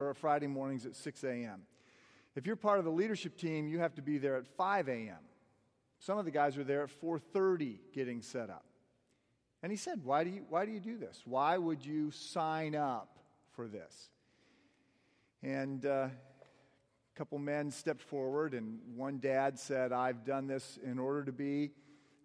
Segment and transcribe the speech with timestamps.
[0.00, 1.62] or Friday mornings at 6 a.m.
[2.36, 5.18] If you're part of the leadership team, you have to be there at 5 a.m.
[5.98, 8.64] Some of the guys are there at 4:30 getting set up.
[9.62, 11.20] And he said, why do, you, why do you do this?
[11.24, 13.18] Why would you sign up
[13.50, 14.10] for this?
[15.42, 16.10] And uh, a
[17.16, 21.72] couple men stepped forward, and one dad said, I've done this in order to be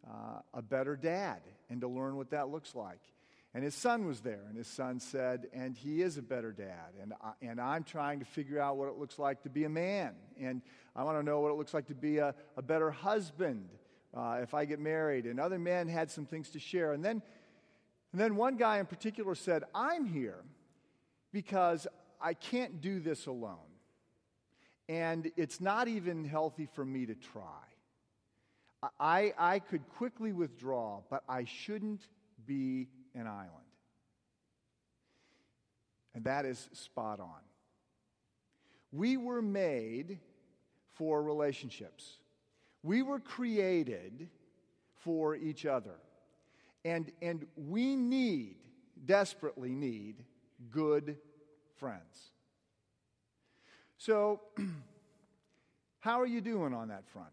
[0.07, 3.01] uh, a better dad and to learn what that looks like.
[3.55, 6.93] And his son was there, and his son said, and he is a better dad.
[6.99, 9.69] And, I, and I'm trying to figure out what it looks like to be a
[9.69, 10.15] man.
[10.41, 10.63] And
[10.95, 13.69] I want to know what it looks like to be a, a better husband
[14.15, 15.25] uh, if I get married.
[15.25, 16.93] And other men had some things to share.
[16.93, 17.21] And then,
[18.11, 20.43] and then one guy in particular said, I'm here
[21.31, 21.85] because
[22.19, 23.57] I can't do this alone.
[24.89, 27.43] And it's not even healthy for me to try.
[28.99, 32.01] I, I could quickly withdraw, but I shouldn't
[32.45, 33.49] be an island.
[36.15, 37.41] And that is spot on.
[38.91, 40.19] We were made
[40.93, 42.17] for relationships.
[42.83, 44.29] We were created
[45.03, 45.95] for each other.
[46.85, 48.57] And, and we need,
[49.05, 50.23] desperately need,
[50.69, 51.17] good
[51.77, 52.31] friends.
[53.97, 54.41] So,
[55.99, 57.29] how are you doing on that front?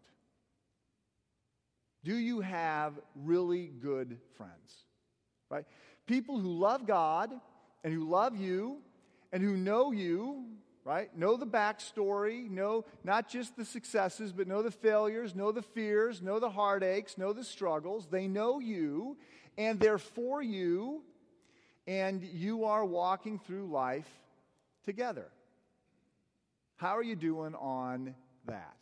[2.03, 4.85] Do you have really good friends?
[5.51, 5.65] Right?
[6.07, 7.29] People who love God
[7.83, 8.77] and who love you
[9.33, 10.45] and who know you,
[10.85, 11.15] right?
[11.15, 16.21] Know the backstory, know not just the successes, but know the failures, know the fears,
[16.21, 18.07] know the heartaches, know the struggles.
[18.09, 19.17] They know you
[19.57, 21.03] and they're for you,
[21.85, 24.07] and you are walking through life
[24.85, 25.27] together.
[26.77, 28.75] How are you doing on that?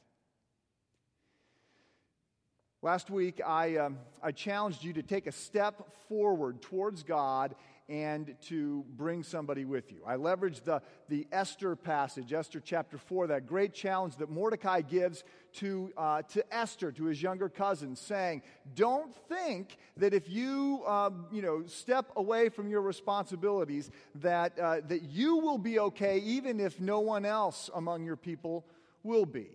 [2.81, 7.53] Last week, I, um, I challenged you to take a step forward towards God
[7.89, 9.97] and to bring somebody with you.
[10.07, 15.25] I leveraged the, the Esther passage, Esther chapter 4, that great challenge that Mordecai gives
[15.55, 18.43] to, uh, to Esther, to his younger cousin, saying,
[18.75, 24.79] Don't think that if you, um, you know, step away from your responsibilities, that, uh,
[24.87, 28.65] that you will be okay, even if no one else among your people
[29.03, 29.49] will be.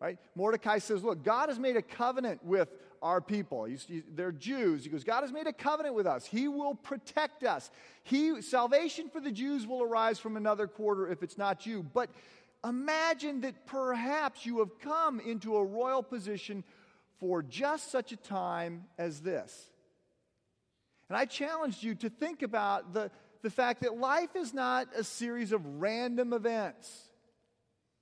[0.00, 0.18] Right?
[0.34, 2.68] Mordecai says, Look, God has made a covenant with
[3.02, 3.64] our people.
[3.64, 4.84] He's, he, they're Jews.
[4.84, 6.26] He goes, God has made a covenant with us.
[6.26, 7.70] He will protect us.
[8.02, 11.82] He, salvation for the Jews will arise from another quarter if it's not you.
[11.82, 12.10] But
[12.64, 16.64] imagine that perhaps you have come into a royal position
[17.18, 19.70] for just such a time as this.
[21.08, 23.10] And I challenged you to think about the,
[23.42, 27.08] the fact that life is not a series of random events.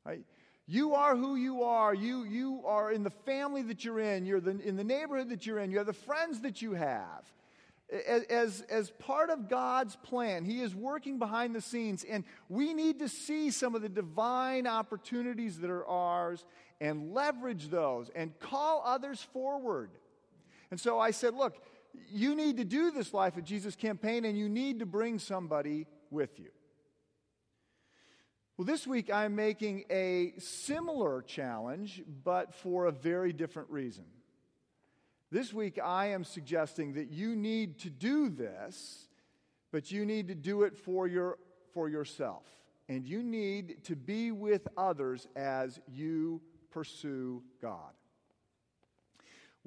[0.05, 0.25] Right?
[0.71, 1.95] You are who you are.
[1.95, 4.27] You, you are in the family that you're in.
[4.27, 5.71] You're the, in the neighborhood that you're in.
[5.71, 7.25] You have the friends that you have.
[8.07, 12.99] As, as part of God's plan, He is working behind the scenes, and we need
[12.99, 16.45] to see some of the divine opportunities that are ours
[16.83, 19.89] and leverage those and call others forward.
[20.71, 21.57] And so I said, Look,
[22.11, 25.87] you need to do this Life of Jesus campaign, and you need to bring somebody
[26.11, 26.51] with you.
[28.59, 34.05] Well, this week I'm making a similar challenge, but for a very different reason.
[35.31, 39.07] This week I am suggesting that you need to do this,
[39.71, 41.39] but you need to do it for, your,
[41.73, 42.43] for yourself.
[42.89, 46.41] And you need to be with others as you
[46.73, 47.93] pursue God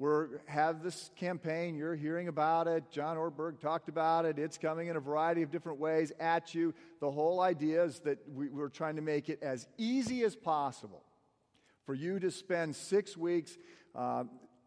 [0.02, 0.10] we
[0.46, 1.76] have this campaign.
[1.76, 2.82] You're hearing about it.
[2.90, 4.36] John Ortberg talked about it.
[4.36, 6.74] It's coming in a variety of different ways at you.
[7.00, 11.04] The whole idea is that we, we're trying to make it as easy as possible
[11.86, 13.56] for you to spend six weeks
[13.94, 14.24] uh,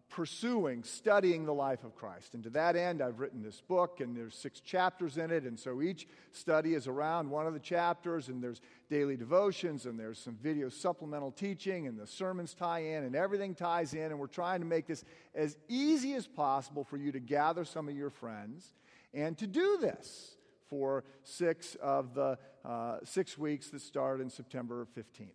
[0.09, 2.35] pursuing, studying the life of Christ.
[2.35, 5.43] And to that end, I've written this book, and there's six chapters in it.
[5.43, 9.99] And so each study is around one of the chapters, and there's daily devotions, and
[9.99, 14.03] there's some video supplemental teaching, and the sermons tie in, and everything ties in.
[14.03, 17.89] And we're trying to make this as easy as possible for you to gather some
[17.89, 18.73] of your friends
[19.13, 20.35] and to do this
[20.69, 25.29] for six of the uh, six weeks that start in September 15th.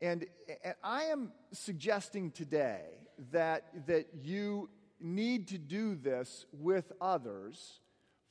[0.00, 0.26] And,
[0.64, 4.68] and I am suggesting today that, that you
[5.00, 7.80] need to do this with others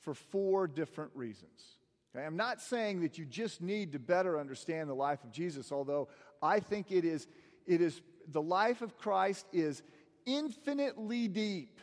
[0.00, 1.78] for four different reasons.
[2.14, 2.24] Okay?
[2.24, 6.08] I'm not saying that you just need to better understand the life of Jesus, although
[6.42, 7.26] I think it is,
[7.66, 9.82] it is the life of Christ is
[10.26, 11.80] infinitely deep.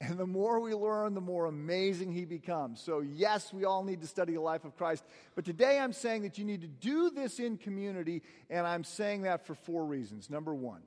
[0.00, 2.80] And the more we learn, the more amazing he becomes.
[2.80, 5.04] So, yes, we all need to study the life of Christ.
[5.36, 9.22] But today I'm saying that you need to do this in community, and I'm saying
[9.22, 10.28] that for four reasons.
[10.28, 10.80] Number one,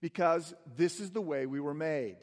[0.00, 2.16] because this is the way we were made.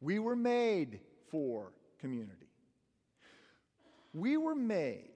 [0.00, 1.00] We were made
[1.30, 2.48] for community.
[4.12, 5.10] We were made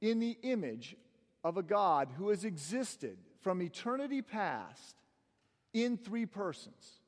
[0.00, 0.96] in the image
[1.42, 4.96] of a God who has existed from eternity past
[5.72, 7.00] in three persons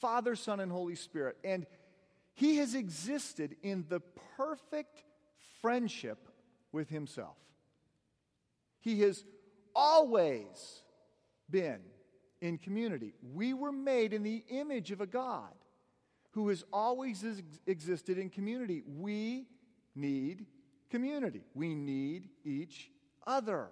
[0.00, 1.36] Father, Son, and Holy Spirit.
[1.44, 1.66] And
[2.32, 4.00] he has existed in the
[4.36, 5.02] perfect
[5.60, 6.28] friendship
[6.72, 7.36] with himself.
[8.80, 9.24] He has
[9.74, 10.82] always
[11.50, 11.80] been
[12.40, 13.14] in community.
[13.34, 15.52] We were made in the image of a God
[16.32, 18.82] who has always ex- existed in community.
[18.86, 19.46] We
[19.94, 20.46] need
[20.90, 21.42] community.
[21.54, 22.90] We need each
[23.26, 23.68] other.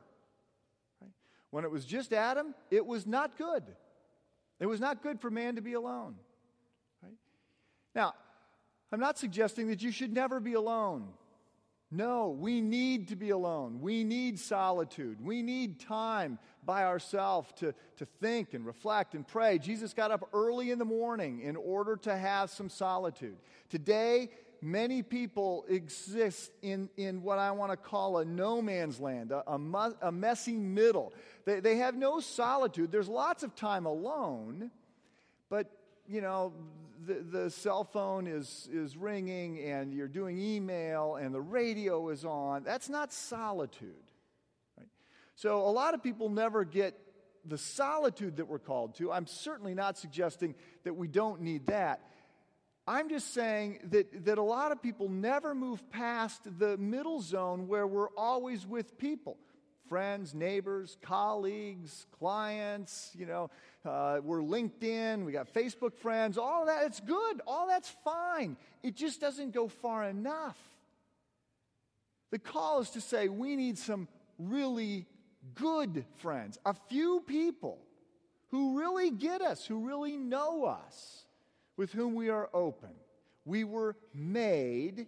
[1.00, 1.10] Right?
[1.50, 3.62] When it was just Adam, it was not good.
[4.60, 6.16] It was not good for man to be alone.
[7.02, 7.14] Right?
[7.94, 8.14] Now,
[8.90, 11.08] I'm not suggesting that you should never be alone.
[11.90, 13.80] No, we need to be alone.
[13.80, 15.24] We need solitude.
[15.24, 19.58] We need time by ourselves to, to think and reflect and pray.
[19.58, 23.38] Jesus got up early in the morning in order to have some solitude.
[23.70, 24.28] Today,
[24.60, 29.42] many people exist in, in what I want to call a no man's land, a,
[29.50, 31.14] a, mu- a messy middle.
[31.46, 32.92] They, they have no solitude.
[32.92, 34.70] There's lots of time alone,
[35.48, 35.70] but,
[36.08, 36.52] you know,
[37.06, 42.24] the, the cell phone is, is ringing and you're doing email and the radio is
[42.24, 42.64] on.
[42.64, 43.94] That's not solitude.
[44.76, 44.88] Right?
[45.36, 46.98] So a lot of people never get
[47.44, 49.12] the solitude that we're called to.
[49.12, 52.00] I'm certainly not suggesting that we don't need that.
[52.86, 57.68] I'm just saying that, that a lot of people never move past the middle zone
[57.68, 59.36] where we're always with people
[59.88, 63.50] friends, neighbors, colleagues, clients, you know,
[63.84, 66.84] uh, we're LinkedIn, we got Facebook friends, all that.
[66.86, 67.40] It's good.
[67.46, 68.56] All that's fine.
[68.82, 70.58] It just doesn't go far enough.
[72.30, 74.08] The call is to say we need some
[74.38, 75.06] really
[75.54, 77.78] good friends, a few people
[78.50, 81.24] who really get us, who really know us,
[81.76, 82.90] with whom we are open.
[83.44, 85.06] We were made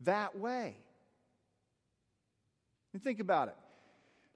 [0.00, 0.76] that way.
[2.92, 3.56] And think about it.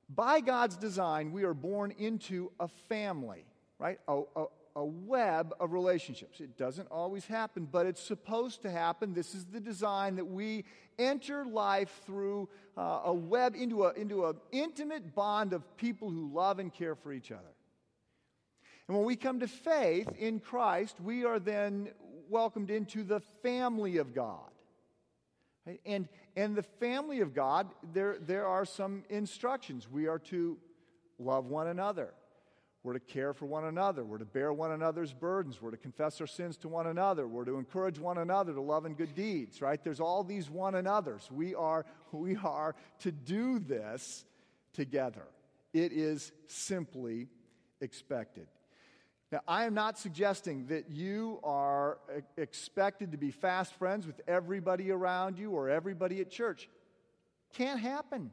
[0.09, 3.45] By God's design, we are born into a family,
[3.79, 3.99] right?
[4.07, 4.45] A, a,
[4.77, 6.41] a, web of relationships.
[6.41, 9.15] It doesn't always happen, but it's supposed to happen.
[9.15, 10.65] This is the design that we
[10.99, 16.31] enter life through uh, a web into an into a intimate bond of people who
[16.33, 17.43] love and care for each other.
[18.87, 21.89] And when we come to faith in Christ, we are then
[22.29, 24.51] welcomed into the family of God.
[25.85, 29.89] And, and the family of God, there, there are some instructions.
[29.91, 30.59] We are to
[31.19, 32.13] love one another.
[32.83, 34.05] We're to care for one another.
[34.05, 35.61] We're to bear one another's burdens.
[35.61, 37.27] We're to confess our sins to one another.
[37.27, 39.83] We're to encourage one another to love and good deeds, right?
[39.83, 41.29] There's all these one another's.
[41.29, 44.25] We are, we are to do this
[44.73, 45.27] together.
[45.73, 47.27] It is simply
[47.81, 48.47] expected.
[49.33, 51.99] Now, I am not suggesting that you are
[52.37, 56.69] expected to be fast friends with everybody around you or everybody at church.
[57.55, 58.31] Can't happen.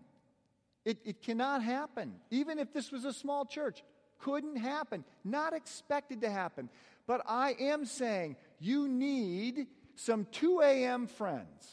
[0.86, 2.14] It, it cannot happen.
[2.30, 3.84] Even if this was a small church,
[4.20, 5.04] couldn't happen.
[5.24, 6.70] Not expected to happen.
[7.08, 9.66] But I am saying you need
[9.96, 11.08] some 2 a.m.
[11.08, 11.68] friends.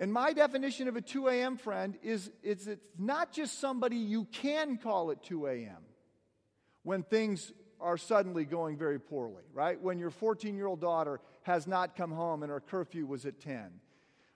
[0.00, 1.56] And my definition of a 2 a.m.
[1.56, 5.84] friend is, is it's not just somebody you can call at 2 a.m
[6.84, 9.80] when things are suddenly going very poorly, right?
[9.80, 13.40] When your 14 year old daughter has not come home and her curfew was at
[13.40, 13.70] 10.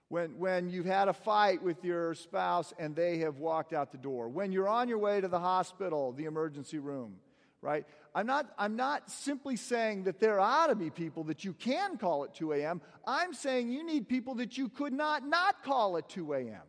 [0.08, 3.98] When, when you've had a fight with your spouse and they have walked out the
[3.98, 4.28] door.
[4.28, 7.16] When you're on your way to the hospital, the emergency room,
[7.60, 7.86] right?
[8.14, 11.98] I'm not, I'm not simply saying that there ought to be people that you can
[11.98, 12.80] call at 2 a.m.
[13.06, 16.62] I'm saying you need people that you could not not call at 2 a.m.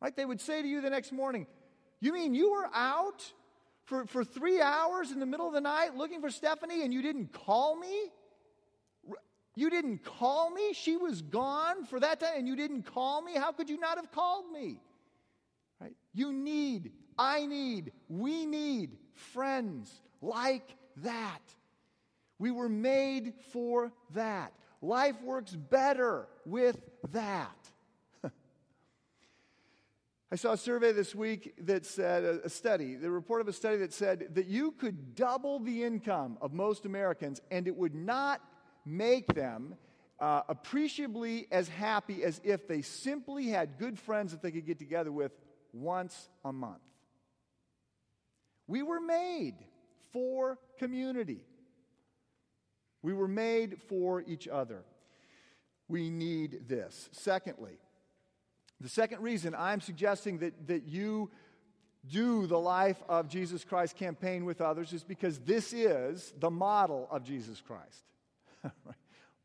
[0.00, 0.16] Right?
[0.16, 1.46] They would say to you the next morning,
[2.00, 3.32] You mean you were out
[3.84, 7.02] for, for three hours in the middle of the night looking for Stephanie and you
[7.02, 8.10] didn't call me?
[9.54, 10.72] You didn't call me?
[10.72, 13.34] She was gone for that time and you didn't call me?
[13.34, 14.78] How could you not have called me?
[15.80, 15.94] Right?
[16.14, 21.40] You need, I need, we need friends like that.
[22.38, 24.52] We were made for that.
[24.80, 26.80] Life works better with
[27.12, 27.56] that.
[30.32, 33.76] I saw a survey this week that said, a study, the report of a study
[33.76, 38.40] that said that you could double the income of most Americans and it would not
[38.86, 39.74] make them
[40.18, 44.78] uh, appreciably as happy as if they simply had good friends that they could get
[44.78, 45.32] together with
[45.74, 46.80] once a month.
[48.66, 49.56] We were made
[50.14, 51.44] for community.
[53.02, 54.82] We were made for each other.
[55.88, 57.10] We need this.
[57.12, 57.76] Secondly,
[58.82, 61.30] the second reason I'm suggesting that, that you
[62.08, 67.06] do the Life of Jesus Christ campaign with others is because this is the model
[67.10, 68.04] of Jesus Christ.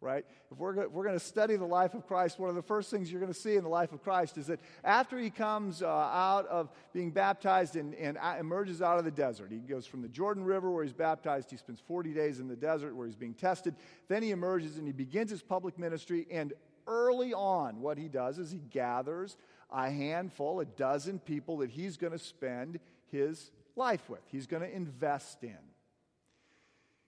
[0.01, 0.25] right?
[0.51, 2.91] If we're, if we're going to study the life of Christ, one of the first
[2.91, 5.81] things you're going to see in the life of Christ is that after he comes
[5.81, 10.01] uh, out of being baptized and, and emerges out of the desert, he goes from
[10.01, 13.15] the Jordan River where he's baptized, he spends 40 days in the desert where he's
[13.15, 13.75] being tested.
[14.07, 16.27] Then he emerges and he begins his public ministry.
[16.29, 16.53] And
[16.87, 19.37] early on, what he does is he gathers
[19.71, 22.79] a handful, a dozen people that he's going to spend
[23.11, 25.57] his life with, he's going to invest in.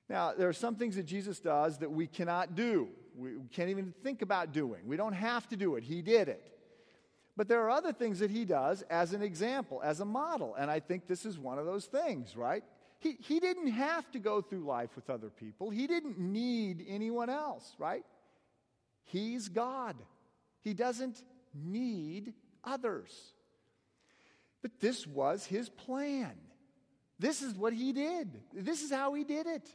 [0.09, 2.89] Now, there are some things that Jesus does that we cannot do.
[3.15, 4.81] We can't even think about doing.
[4.88, 5.83] We don't have to do it.
[5.83, 6.43] He did it.
[7.38, 10.55] But there are other things that he does as an example, as a model.
[10.55, 12.63] And I think this is one of those things, right?
[13.00, 17.29] He, he didn't have to go through life with other people, he didn't need anyone
[17.29, 18.03] else, right?
[19.11, 19.95] He's God.
[20.61, 21.23] He doesn't
[21.53, 23.33] need others.
[24.61, 26.33] But this was his plan.
[27.17, 28.29] This is what he did.
[28.53, 29.67] This is how he did it.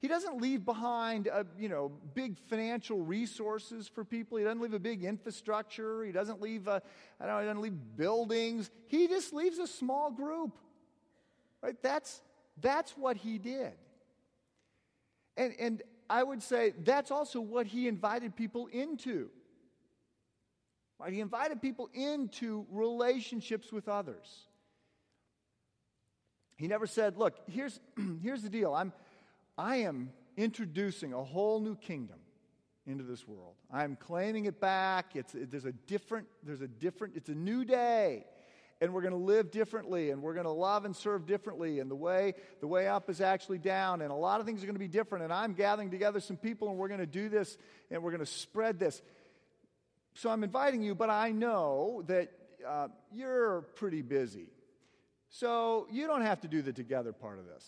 [0.00, 4.36] He doesn't leave behind, a, you know, big financial resources for people.
[4.36, 6.02] He doesn't leave a big infrastructure.
[6.02, 6.82] He doesn't leave, a,
[7.20, 8.68] I don't know, he doesn't leave buildings.
[8.88, 10.58] He just leaves a small group.
[11.62, 11.80] Right?
[11.82, 12.20] That's,
[12.60, 13.74] that's what he did.
[15.36, 15.82] And, and
[16.12, 19.30] I would say that's also what he invited people into.
[21.00, 21.10] Right?
[21.10, 24.28] He invited people into relationships with others.
[26.56, 27.80] He never said, Look, here's,
[28.22, 28.74] here's the deal.
[28.74, 28.92] I'm,
[29.56, 32.18] I am introducing a whole new kingdom
[32.86, 33.54] into this world.
[33.72, 35.16] I'm claiming it back.
[35.16, 38.26] It's, it, there's a different, there's a different, it's a new day.
[38.82, 41.78] And we're going to live differently and we're going to love and serve differently.
[41.78, 44.02] And the way, the way up is actually down.
[44.02, 45.22] And a lot of things are going to be different.
[45.22, 47.56] And I'm gathering together some people and we're going to do this
[47.92, 49.00] and we're going to spread this.
[50.14, 52.32] So I'm inviting you, but I know that
[52.68, 54.48] uh, you're pretty busy.
[55.30, 57.64] So you don't have to do the together part of this.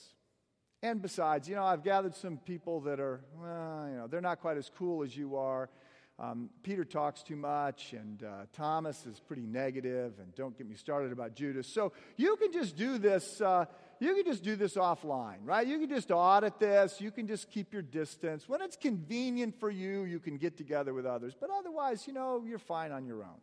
[0.83, 4.40] And besides, you know, I've gathered some people that are, well, you know, they're not
[4.40, 5.71] quite as cool as you are.
[6.18, 10.76] Um, Peter talks too much, and uh, Thomas is pretty negative, and don't get me
[10.76, 11.66] started about Judas.
[11.66, 13.40] So you can just do this.
[13.40, 13.64] Uh,
[13.99, 15.66] you can just do this offline, right?
[15.66, 17.00] You can just audit this.
[17.00, 18.49] You can just keep your distance.
[18.49, 21.35] When it's convenient for you, you can get together with others.
[21.38, 23.40] But otherwise, you know, you're fine on your own.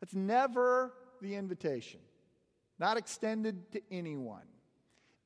[0.00, 2.00] That's never the invitation,
[2.78, 4.46] not extended to anyone.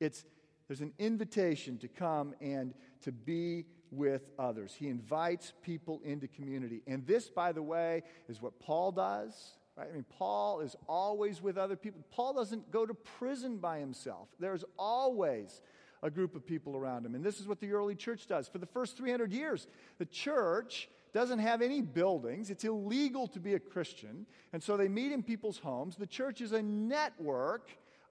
[0.01, 0.25] It's
[0.67, 4.75] there's an invitation to come and to be with others.
[4.77, 6.83] He invites people into community.
[6.87, 9.35] And this, by the way, is what Paul does.
[9.77, 9.89] Right?
[9.91, 12.03] I mean, Paul is always with other people.
[12.11, 14.29] Paul doesn't go to prison by himself.
[14.41, 15.61] There's always
[16.03, 17.15] a group of people around him.
[17.15, 18.49] And this is what the early church does.
[18.49, 19.67] For the first 300 years,
[19.99, 22.51] the church doesn't have any buildings.
[22.51, 24.27] It's illegal to be a Christian.
[24.53, 25.97] And so they meet in people's homes.
[25.97, 27.69] The church is a network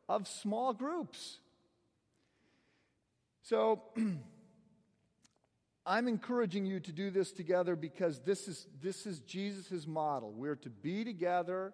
[0.08, 1.40] of small groups.
[3.44, 3.82] So,
[5.86, 10.32] I'm encouraging you to do this together because this is, this is Jesus' model.
[10.32, 11.74] We're to be together.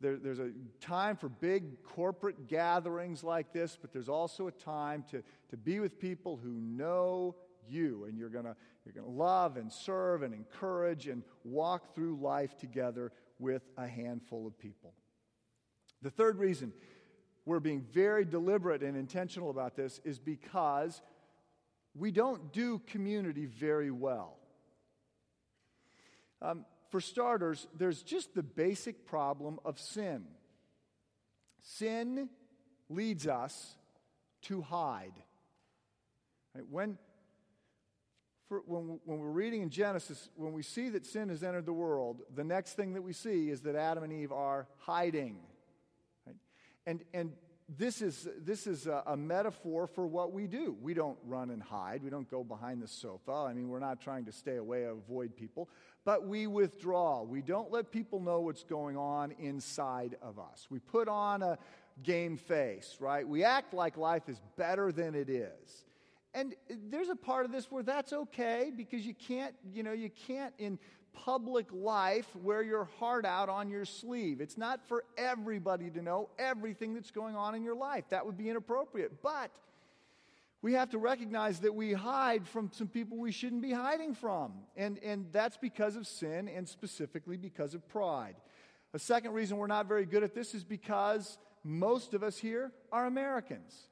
[0.00, 0.50] There, there's a
[0.80, 5.80] time for big corporate gatherings like this, but there's also a time to, to be
[5.80, 7.36] with people who know
[7.68, 8.46] you, and you're going
[8.84, 14.46] you're gonna love and serve and encourage and walk through life together with a handful
[14.46, 14.94] of people.
[16.00, 16.72] The third reason
[17.44, 21.00] we're being very deliberate and intentional about this is because
[21.94, 24.36] we don't do community very well.
[26.40, 30.24] Um, for starters, there's just the basic problem of sin.
[31.62, 32.28] Sin
[32.88, 33.76] leads us
[34.42, 35.12] to hide.
[36.54, 36.64] Right?
[36.70, 36.98] When,
[38.48, 41.72] for, when, when we're reading in Genesis, when we see that sin has entered the
[41.72, 45.36] world, the next thing that we see is that Adam and Eve are hiding.
[46.86, 47.32] And, and
[47.76, 50.74] this is, this is a, a, metaphor for what we do.
[50.80, 52.02] We don't run and hide.
[52.02, 53.32] We don't go behind the sofa.
[53.32, 55.68] I mean, we're not trying to stay away, or avoid people,
[56.04, 57.22] but we withdraw.
[57.22, 60.66] We don't let people know what's going on inside of us.
[60.70, 61.58] We put on a
[62.02, 63.28] game face, right?
[63.28, 65.84] We act like life is better than it is.
[66.34, 66.54] And
[66.88, 70.54] there's a part of this where that's okay because you can't, you know, you can't
[70.58, 70.78] in
[71.24, 74.40] public life wear your heart out on your sleeve.
[74.40, 78.04] It's not for everybody to know everything that's going on in your life.
[78.10, 79.20] That would be inappropriate.
[79.20, 79.50] But
[80.62, 84.52] we have to recognize that we hide from some people we shouldn't be hiding from.
[84.76, 88.36] And, and that's because of sin and specifically because of pride.
[88.94, 92.72] A second reason we're not very good at this is because most of us here
[92.92, 93.88] are Americans.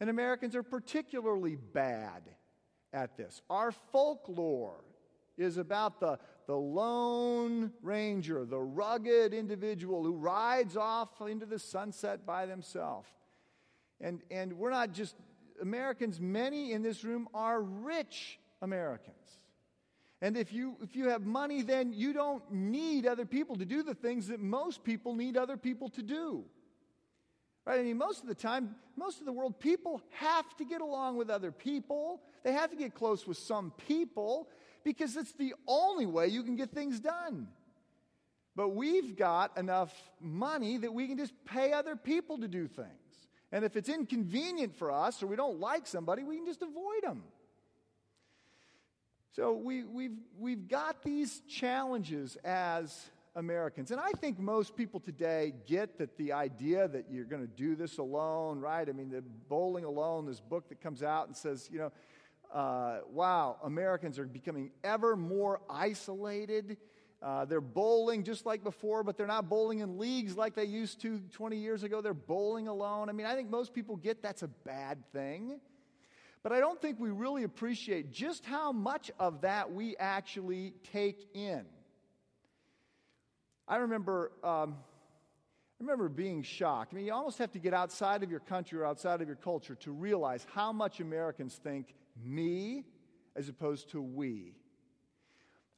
[0.00, 2.22] And Americans are particularly bad
[2.92, 3.42] at this.
[3.50, 4.84] Our folklore
[5.40, 12.26] is about the, the lone ranger, the rugged individual who rides off into the sunset
[12.26, 13.08] by themselves.
[14.00, 15.16] And, and we're not just
[15.60, 19.16] Americans, many in this room are rich Americans.
[20.22, 23.82] And if you, if you have money, then you don't need other people to do
[23.82, 26.44] the things that most people need other people to do.
[27.64, 27.80] Right?
[27.80, 31.16] I mean, most of the time, most of the world, people have to get along
[31.16, 32.20] with other people.
[32.42, 34.48] They have to get close with some people
[34.84, 37.48] because it's the only way you can get things done.
[38.56, 42.88] But we've got enough money that we can just pay other people to do things.
[43.52, 47.02] And if it's inconvenient for us or we don't like somebody, we can just avoid
[47.02, 47.22] them.
[49.32, 53.92] So we, we've, we've got these challenges as Americans.
[53.92, 57.76] And I think most people today get that the idea that you're going to do
[57.76, 58.88] this alone, right?
[58.88, 61.92] I mean, the Bowling Alone, this book that comes out and says, you know,
[62.52, 66.76] uh, wow, Americans are becoming ever more isolated.
[67.22, 71.00] Uh, they're bowling just like before, but they're not bowling in leagues like they used
[71.02, 72.00] to 20 years ago.
[72.00, 73.08] They're bowling alone.
[73.08, 75.60] I mean, I think most people get that's a bad thing.
[76.42, 81.28] But I don't think we really appreciate just how much of that we actually take
[81.34, 81.66] in.
[83.68, 84.76] I remember, um,
[85.78, 86.94] I remember being shocked.
[86.94, 89.36] I mean, you almost have to get outside of your country or outside of your
[89.36, 92.84] culture to realize how much Americans think me
[93.36, 94.54] as opposed to we.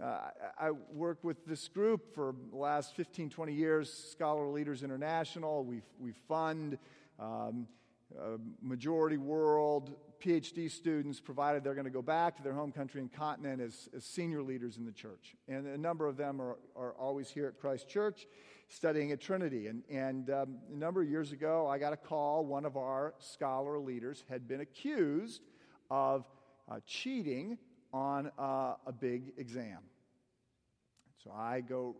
[0.02, 5.64] Uh, I work with this group for the last 15, 20 years, Scholar Leaders International.
[5.64, 6.78] We, we fund
[7.20, 7.68] um,
[8.61, 13.12] majority world PhD students, provided they're going to go back to their home country and
[13.12, 15.34] continent as, as senior leaders in the church.
[15.49, 18.26] And a number of them are, are always here at Christ Church
[18.68, 19.66] studying at Trinity.
[19.66, 22.46] And, and um, a number of years ago, I got a call.
[22.46, 25.42] One of our scholar leaders had been accused
[25.92, 26.25] of
[26.70, 27.58] uh, cheating
[27.92, 29.80] on uh, a big exam.
[31.22, 31.96] So I go,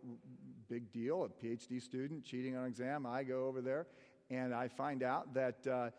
[0.67, 3.05] big deal, a PhD student cheating on an exam.
[3.05, 3.85] I go over there
[4.31, 5.89] and I find out that uh,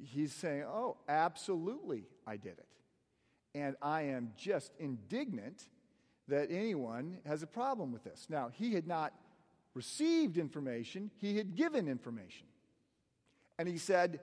[0.00, 2.68] he's saying, Oh, absolutely, I did it.
[3.52, 5.64] And I am just indignant
[6.28, 8.26] that anyone has a problem with this.
[8.30, 9.12] Now, he had not
[9.74, 12.46] received information, he had given information.
[13.58, 14.20] And he said,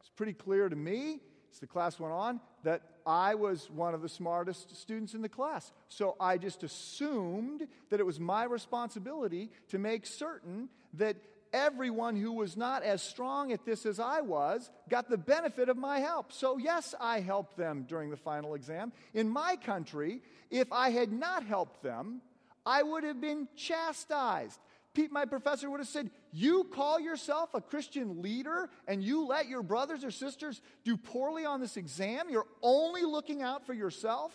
[0.00, 1.20] It's pretty clear to me,
[1.52, 5.28] as the class went on, that I was one of the smartest students in the
[5.28, 5.72] class.
[5.88, 11.16] So I just assumed that it was my responsibility to make certain that
[11.52, 15.76] everyone who was not as strong at this as I was got the benefit of
[15.76, 16.32] my help.
[16.32, 18.92] So, yes, I helped them during the final exam.
[19.14, 22.20] In my country, if I had not helped them,
[22.66, 24.58] I would have been chastised.
[24.94, 29.48] Pete, my professor, would have said, You call yourself a Christian leader and you let
[29.48, 32.30] your brothers or sisters do poorly on this exam?
[32.30, 34.32] You're only looking out for yourself?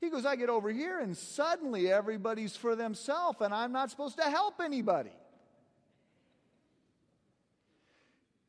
[0.00, 4.16] He goes, I get over here and suddenly everybody's for themselves and I'm not supposed
[4.18, 5.12] to help anybody.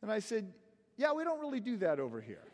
[0.02, 0.52] And I said,
[0.98, 2.49] Yeah, we don't really do that over here.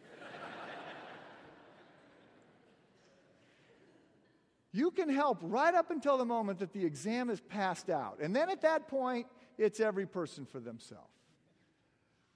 [4.75, 8.19] You can help right up until the moment that the exam is passed out.
[8.21, 11.07] And then at that point, it's every person for themselves.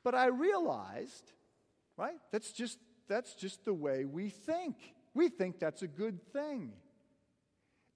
[0.03, 1.33] But I realized,
[1.97, 4.75] right, that's just, that's just the way we think.
[5.13, 6.71] We think that's a good thing.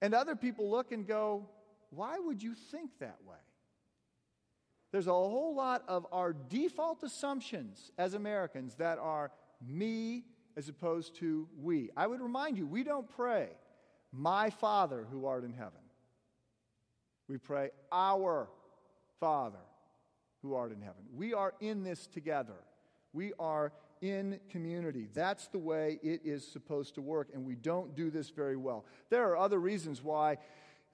[0.02, 1.48] And other people look and go,
[1.88, 3.36] why would you think that way?
[4.92, 9.32] There's a whole lot of our default assumptions as Americans that are
[9.66, 10.24] me
[10.56, 11.90] as opposed to we.
[11.96, 13.48] I would remind you, we don't pray,
[14.16, 15.80] My Father who art in heaven.
[17.28, 18.48] We pray, Our
[19.18, 19.58] Father
[20.42, 21.02] who art in heaven.
[21.14, 22.56] We are in this together.
[23.12, 23.72] We are
[24.02, 25.08] in community.
[25.14, 28.84] That's the way it is supposed to work, and we don't do this very well.
[29.08, 30.38] There are other reasons why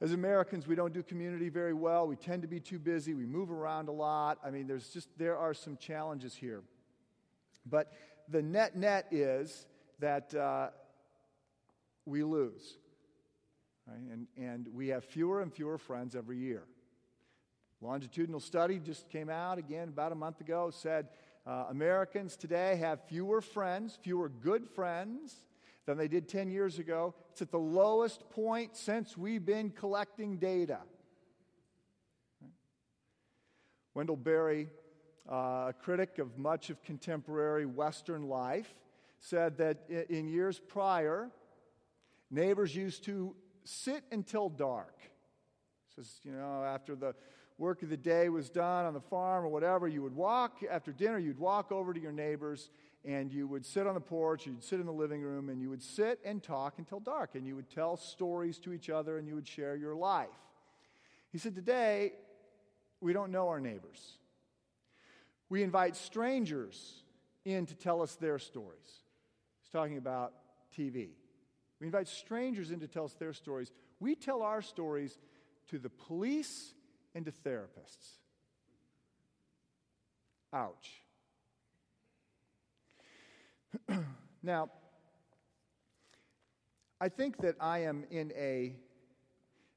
[0.02, 2.06] as Americans, we don't do community very well.
[2.06, 3.12] We tend to be too busy.
[3.12, 4.38] We move around a lot.
[4.42, 6.62] I mean, there's just, there are some challenges here.
[7.66, 7.92] But
[8.26, 9.66] the net net is
[9.98, 10.70] that uh,
[12.06, 12.78] we lose.
[13.90, 14.00] Right?
[14.12, 16.62] And, and we have fewer and fewer friends every year.
[17.81, 21.09] Longitudinal study just came out again about a month ago, said
[21.46, 25.35] uh, Americans today have fewer friends, fewer good friends
[25.87, 27.14] than they did 10 years ago.
[27.33, 30.81] It's at the lowest point since we've been collecting data.
[33.94, 34.68] Wendell Berry,
[35.29, 38.72] uh, a critic of much of contemporary Western life,
[39.18, 41.31] said that in years prior,
[42.31, 43.35] neighbors used to
[43.70, 44.96] sit until dark.
[45.94, 47.14] Says, you know, after the
[47.59, 50.92] work of the day was done on the farm or whatever, you would walk, after
[50.92, 52.70] dinner, you'd walk over to your neighbors
[53.04, 55.70] and you would sit on the porch, you'd sit in the living room, and you
[55.70, 59.26] would sit and talk until dark, and you would tell stories to each other, and
[59.26, 60.28] you would share your life.
[61.33, 62.12] He said, Today,
[63.00, 64.18] we don't know our neighbors.
[65.48, 67.02] We invite strangers
[67.46, 69.00] in to tell us their stories.
[69.62, 70.35] He's talking about
[70.76, 71.09] TV.
[71.81, 73.73] We invite strangers in to tell us their stories.
[74.01, 75.19] We tell our stories
[75.71, 76.75] to the police
[77.14, 78.19] and to therapists.
[80.53, 81.03] Ouch.
[84.43, 84.69] now,
[87.01, 88.75] I think that I am in a,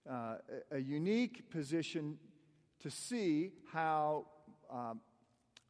[0.09, 0.35] uh,
[0.71, 2.17] a unique position
[2.81, 4.25] to see how,
[4.69, 4.99] um,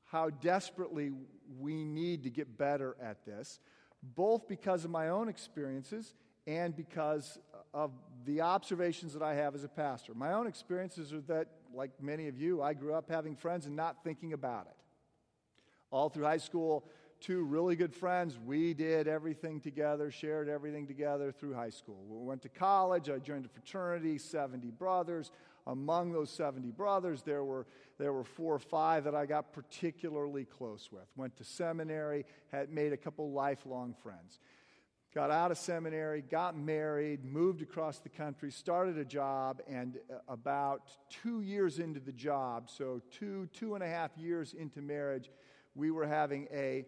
[0.06, 1.12] how desperately
[1.60, 3.60] we need to get better at this,
[4.16, 6.14] both because of my own experiences
[6.46, 7.40] and because
[7.74, 7.92] of
[8.26, 10.14] the observations that I have as a pastor.
[10.14, 13.76] My own experiences are that, like many of you, I grew up having friends and
[13.76, 14.76] not thinking about it.
[15.90, 16.86] All through high school,
[17.20, 18.38] two really good friends.
[18.38, 22.04] We did everything together, shared everything together through high school.
[22.08, 23.10] We went to college.
[23.10, 25.32] I joined a fraternity, 70 brothers.
[25.66, 27.66] Among those 70 brothers, there were,
[27.98, 31.06] there were four or five that I got particularly close with.
[31.16, 34.40] Went to seminary, had made a couple lifelong friends.
[35.14, 40.16] Got out of seminary, got married, moved across the country, started a job, and uh,
[40.28, 45.30] about two years into the job, so two, two and a half years into marriage,
[45.76, 46.84] we were having a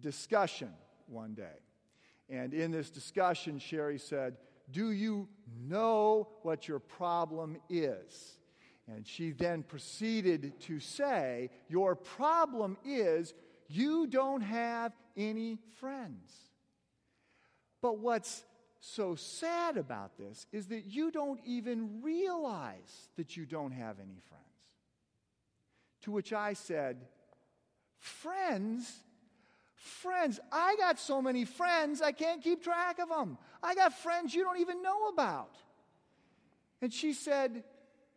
[0.00, 0.70] discussion
[1.06, 1.60] one day.
[2.28, 4.36] And in this discussion, Sherry said,
[4.70, 5.28] Do you
[5.66, 8.38] know what your problem is?
[8.86, 13.34] And she then proceeded to say, Your problem is
[13.68, 16.32] you don't have any friends.
[17.80, 18.44] But what's
[18.80, 24.20] so sad about this is that you don't even realize that you don't have any
[24.28, 24.44] friends.
[26.02, 26.98] To which I said,
[27.98, 28.92] Friends?
[29.78, 30.40] Friends.
[30.52, 33.38] I got so many friends, I can't keep track of them.
[33.62, 35.54] I got friends you don't even know about.
[36.82, 37.64] And she said,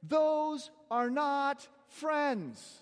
[0.03, 2.79] Those are not friends.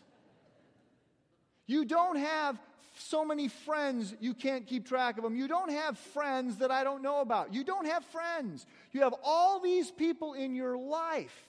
[1.67, 2.57] You don't have
[2.97, 5.35] so many friends you can't keep track of them.
[5.35, 7.53] You don't have friends that I don't know about.
[7.53, 8.65] You don't have friends.
[8.91, 11.47] You have all these people in your life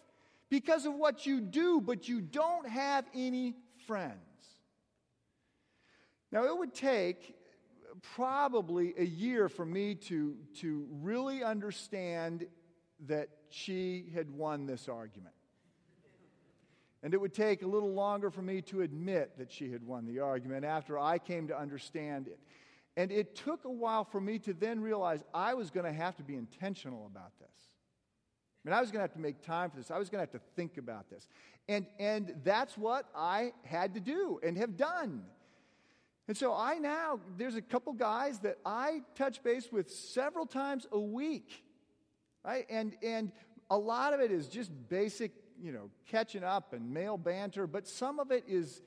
[0.48, 3.54] because of what you do, but you don't have any
[3.86, 4.29] friends.
[6.32, 7.36] Now, it would take
[8.02, 12.46] probably a year for me to, to really understand
[13.06, 15.34] that she had won this argument.
[17.02, 20.06] And it would take a little longer for me to admit that she had won
[20.06, 22.38] the argument after I came to understand it.
[22.96, 26.16] And it took a while for me to then realize I was going to have
[26.16, 27.48] to be intentional about this.
[27.48, 29.90] I mean, I was going to have to make time for this.
[29.90, 31.26] I was going to have to think about this.
[31.68, 35.22] And, and that's what I had to do and have done.
[36.30, 40.86] And so I now, there's a couple guys that I touch base with several times
[40.92, 41.64] a week,
[42.44, 42.64] right?
[42.70, 43.32] And, and
[43.68, 47.88] a lot of it is just basic, you know, catching up and male banter, but
[47.88, 48.80] some of it is,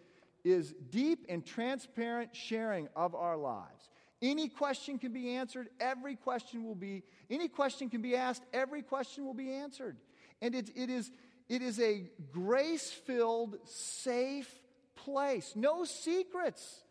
[0.45, 3.89] is deep and transparent sharing of our lives.
[4.21, 8.84] Any question can be answered, every question will be, any question can be asked, every
[8.84, 9.97] question will be answered.
[10.41, 11.12] And it, it, is,
[11.49, 14.49] it is a grace filled, safe
[14.95, 15.51] place.
[15.58, 16.83] No secrets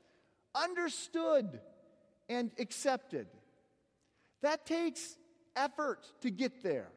[0.54, 1.60] understood
[2.28, 3.26] and accepted.
[4.42, 5.16] That takes
[5.54, 6.88] effort to get there,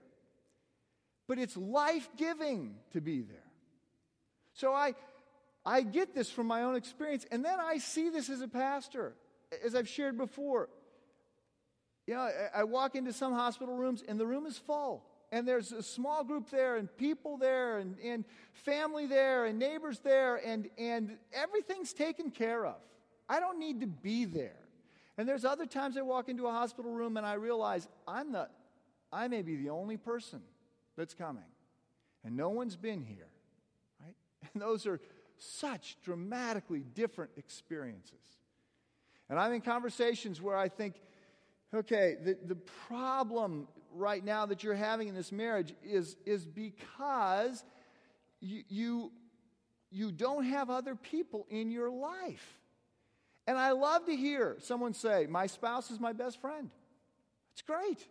[1.28, 3.38] but it's life giving to be there.
[4.54, 4.96] So I,
[5.66, 9.14] I get this from my own experience, and then I see this as a pastor,
[9.64, 10.70] as I've shared before.
[12.08, 15.48] You know, I, I walk into some hospital rooms, and the room is full and
[15.48, 20.38] there's a small group there and people there and, and family there and neighbors there
[20.38, 22.78] and, and everything's taken care of
[23.28, 24.60] I don't need to be there.
[25.18, 28.50] And there's other times I walk into a hospital room and I realize I'm the,
[29.12, 30.42] I may be the only person
[30.98, 31.44] that's coming.
[32.24, 33.30] And no one's been here,
[34.02, 34.16] right?
[34.54, 35.00] And those are
[35.38, 38.38] such dramatically different experiences.
[39.30, 40.96] And I'm in conversations where I think,
[41.74, 42.56] okay, the, the
[42.88, 47.64] problem right now that you're having in this marriage is, is because
[48.40, 49.12] you, you,
[49.92, 52.60] you don't have other people in your life.
[53.48, 56.70] And I love to hear someone say, My spouse is my best friend.
[57.54, 58.06] It's great.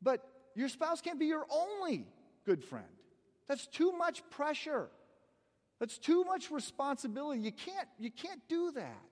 [0.00, 2.06] But your spouse can't be your only
[2.46, 2.86] good friend.
[3.48, 4.88] That's too much pressure.
[5.78, 7.40] That's too much responsibility.
[7.40, 9.02] You can't, you can't do that.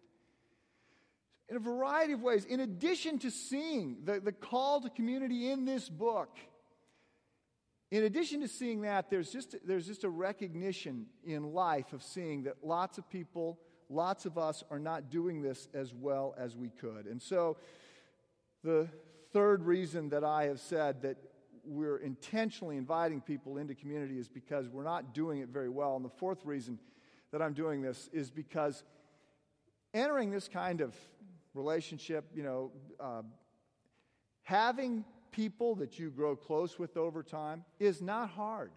[1.48, 5.64] In a variety of ways, in addition to seeing the, the call to community in
[5.64, 6.36] this book,
[7.90, 12.42] in addition to seeing that, there's just, there's just a recognition in life of seeing
[12.42, 16.68] that lots of people lots of us are not doing this as well as we
[16.68, 17.06] could.
[17.06, 17.56] And so,
[18.64, 18.88] the
[19.32, 21.16] third reason that I have said that
[21.64, 25.96] we're intentionally inviting people into community is because we're not doing it very well.
[25.96, 26.78] And the fourth reason
[27.30, 28.82] that I'm doing this is because
[29.92, 30.94] entering this kind of
[31.54, 33.22] relationship, you know, uh,
[34.42, 38.72] having people that you grow close with over time is not hard.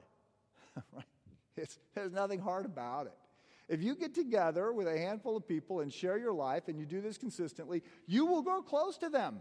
[1.56, 3.14] it's, there's nothing hard about it.
[3.72, 6.86] If you get together with a handful of people and share your life and you
[6.86, 9.40] do this consistently, you will grow close to them.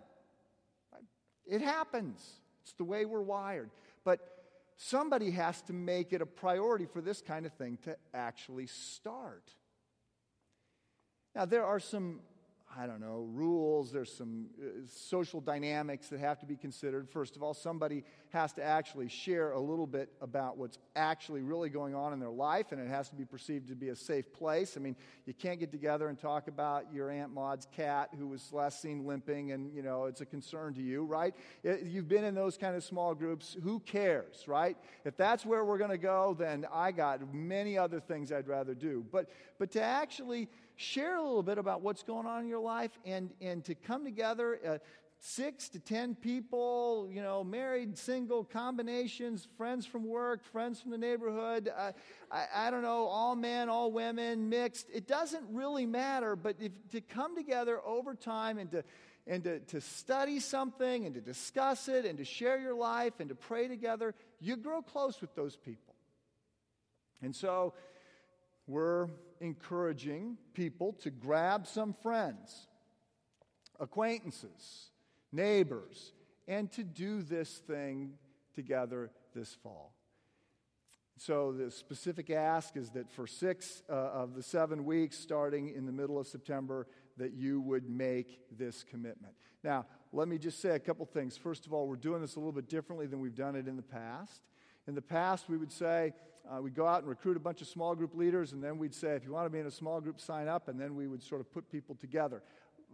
[1.45, 2.25] It happens.
[2.63, 3.71] It's the way we're wired.
[4.05, 4.21] But
[4.77, 9.51] somebody has to make it a priority for this kind of thing to actually start.
[11.35, 12.21] Now, there are some
[12.79, 17.09] I don't know, rules, there's some uh, social dynamics that have to be considered.
[17.09, 21.69] First of all, somebody has to actually share a little bit about what's actually really
[21.69, 24.33] going on in their life, and it has to be perceived to be a safe
[24.33, 24.77] place.
[24.77, 24.95] I mean,
[25.27, 29.05] you can't get together and talk about your Aunt Maud's cat who was last seen
[29.05, 31.35] limping, and, you know, it's a concern to you, right?
[31.65, 33.57] You've been in those kind of small groups.
[33.65, 34.77] Who cares, right?
[35.05, 38.75] If that's where we're going to go, then I got many other things I'd rather
[38.75, 39.05] do.
[39.11, 39.29] But,
[39.59, 40.49] but to actually
[40.81, 44.05] share a little bit about what's going on in your life and, and to come
[44.05, 44.59] together.
[44.67, 44.79] Uh,
[45.23, 50.99] six to ten people, you know, married, single, combinations, friends from work, friends from the
[50.99, 51.71] neighborhood.
[51.77, 51.93] Uh,
[52.33, 54.87] I, I, don't know, all men, all women, mixed.
[54.93, 58.83] It doesn't really matter, but if, to come together over time and to
[59.27, 63.29] and to, to study something and to discuss it and to share your life and
[63.29, 65.95] to pray together, you grow close with those people.
[67.23, 67.75] And so
[68.71, 69.09] we're
[69.41, 72.69] encouraging people to grab some friends,
[73.81, 74.91] acquaintances,
[75.33, 76.13] neighbors,
[76.47, 78.13] and to do this thing
[78.55, 79.95] together this fall.
[81.17, 85.85] So, the specific ask is that for six uh, of the seven weeks, starting in
[85.85, 86.87] the middle of September,
[87.19, 89.35] that you would make this commitment.
[89.63, 91.37] Now, let me just say a couple things.
[91.37, 93.77] First of all, we're doing this a little bit differently than we've done it in
[93.77, 94.41] the past.
[94.87, 96.13] In the past, we would say,
[96.51, 98.95] uh, we'd go out and recruit a bunch of small group leaders, and then we'd
[98.95, 101.07] say, if you want to be in a small group, sign up, and then we
[101.07, 102.43] would sort of put people together.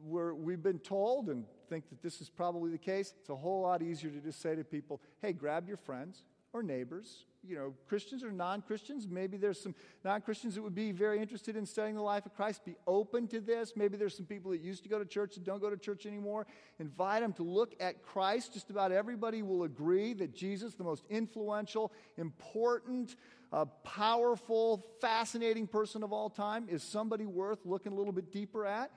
[0.05, 3.15] We're, we've been told and think that this is probably the case.
[3.19, 6.63] It's a whole lot easier to just say to people, hey, grab your friends or
[6.63, 9.07] neighbors, you know, Christians or non Christians.
[9.09, 12.35] Maybe there's some non Christians that would be very interested in studying the life of
[12.35, 12.65] Christ.
[12.65, 13.75] Be open to this.
[13.77, 16.07] Maybe there's some people that used to go to church that don't go to church
[16.07, 16.47] anymore.
[16.79, 18.53] Invite them to look at Christ.
[18.55, 23.17] Just about everybody will agree that Jesus, the most influential, important,
[23.53, 28.67] uh, powerful, fascinating person of all time, is somebody worth looking a little bit deeper
[28.67, 28.91] at.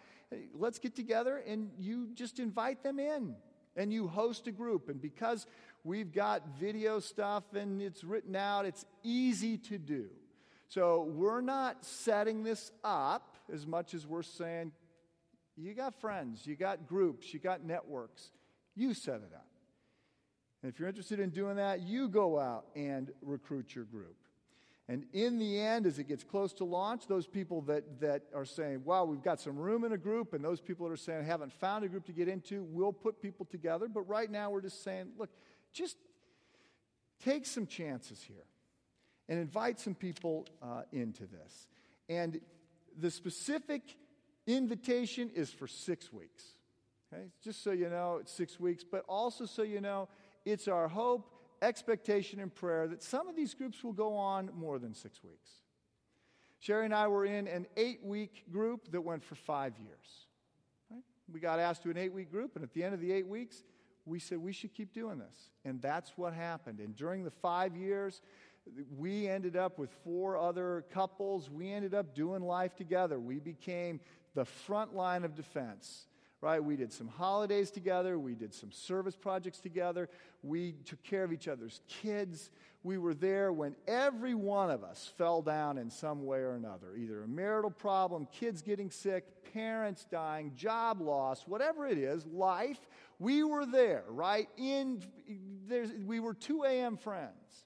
[0.53, 3.35] Let's get together and you just invite them in
[3.75, 4.89] and you host a group.
[4.89, 5.47] And because
[5.83, 10.07] we've got video stuff and it's written out, it's easy to do.
[10.67, 14.71] So we're not setting this up as much as we're saying,
[15.57, 18.31] you got friends, you got groups, you got networks.
[18.75, 19.47] You set it up.
[20.61, 24.15] And if you're interested in doing that, you go out and recruit your group.
[24.87, 28.45] And in the end, as it gets close to launch, those people that, that are
[28.45, 31.21] saying, wow, we've got some room in a group, and those people that are saying,
[31.21, 33.87] I haven't found a group to get into, we'll put people together.
[33.87, 35.29] But right now, we're just saying, look,
[35.73, 35.97] just
[37.23, 38.45] take some chances here
[39.27, 41.67] and invite some people uh, into this.
[42.07, 42.39] And
[42.97, 43.95] the specific
[44.47, 46.43] invitation is for six weeks.
[47.13, 47.25] Okay?
[47.43, 50.09] Just so you know, it's six weeks, but also so you know,
[50.45, 54.79] it's our hope expectation and prayer that some of these groups will go on more
[54.79, 55.49] than six weeks.
[56.59, 60.27] Sherry and I were in an eight week group that went for five years.
[60.91, 61.03] Right?
[61.31, 63.27] We got asked to an eight week group, and at the end of the eight
[63.27, 63.63] weeks,
[64.09, 65.49] we said we should keep doing this.
[65.63, 66.79] And that's what happened.
[66.79, 68.21] And during the five years,
[68.97, 71.49] we ended up with four other couples.
[71.49, 73.19] We ended up doing life together.
[73.19, 73.99] We became
[74.35, 76.07] the front line of defense
[76.41, 76.63] right?
[76.63, 78.17] We did some holidays together.
[78.17, 80.09] We did some service projects together.
[80.41, 82.49] We took care of each other's kids.
[82.83, 86.95] We were there when every one of us fell down in some way or another
[86.95, 92.79] either a marital problem, kids getting sick, parents dying, job loss, whatever it is, life.
[93.19, 94.47] We were there, right?
[94.57, 95.03] In,
[96.05, 96.95] we were 2 a.m.
[96.95, 97.65] friends.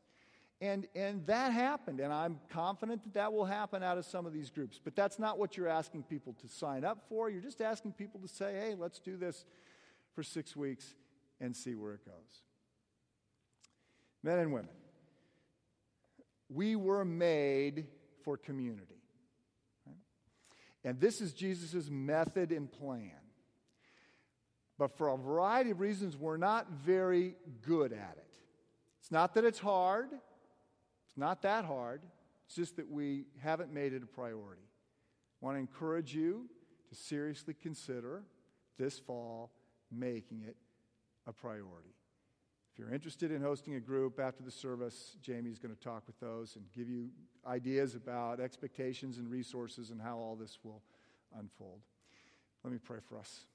[0.64, 4.32] And, and that happened, and I'm confident that that will happen out of some of
[4.32, 4.80] these groups.
[4.82, 7.30] But that's not what you're asking people to sign up for.
[7.30, 9.44] You're just asking people to say, hey, let's do this
[10.16, 10.96] for six weeks
[11.42, 12.44] and see where it goes.
[14.24, 14.70] Men and women,
[16.48, 17.88] we were made
[18.24, 19.02] for community.
[19.86, 19.98] Right?
[20.86, 23.12] And this is Jesus' method and plan.
[24.78, 27.36] But for a variety of reasons, we're not very
[27.68, 28.34] good at it.
[29.02, 30.08] It's not that it's hard.
[31.14, 32.02] It's not that hard,
[32.48, 34.64] it's just that we haven't made it a priority.
[35.40, 36.50] I want to encourage you
[36.90, 38.24] to seriously consider
[38.80, 39.52] this fall
[39.92, 40.56] making it
[41.28, 41.94] a priority.
[42.74, 46.20] If you're interested in hosting a group after the service, Jamie's going to talk with
[46.20, 47.10] those and give you
[47.46, 50.82] ideas about expectations and resources and how all this will
[51.38, 51.82] unfold.
[52.64, 53.46] Let me pray for us.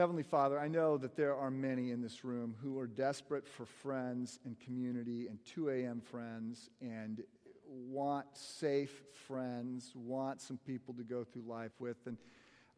[0.00, 3.66] Heavenly Father, I know that there are many in this room who are desperate for
[3.66, 6.00] friends and community and 2 a.m.
[6.00, 7.22] friends and
[7.68, 11.98] want safe friends, want some people to go through life with.
[12.06, 12.16] And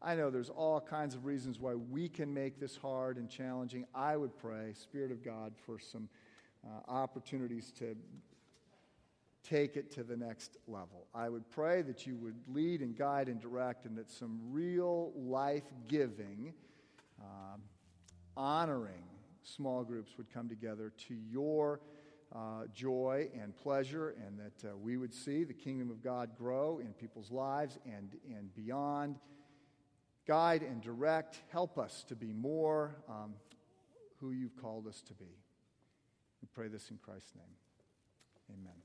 [0.01, 3.85] I know there's all kinds of reasons why we can make this hard and challenging.
[3.95, 6.09] I would pray, Spirit of God, for some
[6.65, 7.95] uh, opportunities to
[9.47, 11.07] take it to the next level.
[11.15, 15.13] I would pray that you would lead and guide and direct, and that some real
[15.15, 16.53] life giving,
[17.23, 17.61] um,
[18.35, 19.03] honoring
[19.43, 21.79] small groups would come together to your
[22.35, 26.79] uh, joy and pleasure, and that uh, we would see the kingdom of God grow
[26.79, 29.17] in people's lives and, and beyond.
[30.25, 33.33] Guide and direct, help us to be more um,
[34.19, 35.37] who you've called us to be.
[36.41, 38.57] We pray this in Christ's name.
[38.59, 38.82] Amen.